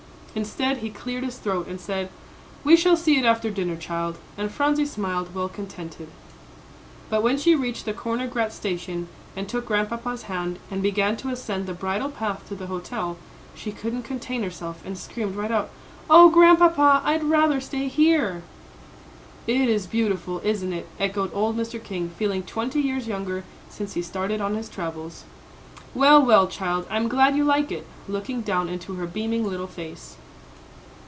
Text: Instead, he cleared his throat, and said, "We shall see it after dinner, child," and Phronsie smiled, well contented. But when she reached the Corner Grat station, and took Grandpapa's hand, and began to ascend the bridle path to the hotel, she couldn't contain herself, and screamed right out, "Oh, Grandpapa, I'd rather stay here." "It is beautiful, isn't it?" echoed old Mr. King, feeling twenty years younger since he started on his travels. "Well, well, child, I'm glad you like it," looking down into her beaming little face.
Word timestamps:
Instead, 0.33 0.77
he 0.77 0.89
cleared 0.89 1.25
his 1.25 1.37
throat, 1.37 1.67
and 1.67 1.77
said, 1.81 2.07
"We 2.63 2.77
shall 2.77 2.95
see 2.95 3.17
it 3.17 3.25
after 3.25 3.49
dinner, 3.49 3.75
child," 3.75 4.17
and 4.37 4.49
Phronsie 4.49 4.85
smiled, 4.85 5.35
well 5.35 5.49
contented. 5.49 6.07
But 7.09 7.21
when 7.21 7.37
she 7.37 7.53
reached 7.53 7.83
the 7.83 7.91
Corner 7.91 8.27
Grat 8.29 8.53
station, 8.53 9.09
and 9.35 9.49
took 9.49 9.65
Grandpapa's 9.65 10.23
hand, 10.31 10.57
and 10.71 10.81
began 10.81 11.17
to 11.17 11.27
ascend 11.31 11.65
the 11.65 11.73
bridle 11.73 12.07
path 12.07 12.47
to 12.47 12.55
the 12.55 12.67
hotel, 12.67 13.17
she 13.55 13.73
couldn't 13.73 14.03
contain 14.03 14.41
herself, 14.41 14.81
and 14.85 14.97
screamed 14.97 15.35
right 15.35 15.51
out, 15.51 15.69
"Oh, 16.09 16.29
Grandpapa, 16.29 17.01
I'd 17.03 17.25
rather 17.25 17.59
stay 17.59 17.89
here." 17.89 18.41
"It 19.47 19.67
is 19.67 19.85
beautiful, 19.85 20.39
isn't 20.45 20.71
it?" 20.71 20.87
echoed 20.97 21.31
old 21.33 21.57
Mr. 21.57 21.83
King, 21.83 22.07
feeling 22.17 22.43
twenty 22.43 22.79
years 22.79 23.05
younger 23.05 23.43
since 23.69 23.95
he 23.95 24.01
started 24.01 24.39
on 24.39 24.55
his 24.55 24.69
travels. 24.69 25.25
"Well, 25.93 26.23
well, 26.25 26.47
child, 26.47 26.85
I'm 26.89 27.09
glad 27.09 27.35
you 27.35 27.43
like 27.43 27.69
it," 27.69 27.85
looking 28.07 28.39
down 28.43 28.69
into 28.69 28.93
her 28.93 29.05
beaming 29.05 29.45
little 29.45 29.67
face. 29.67 30.15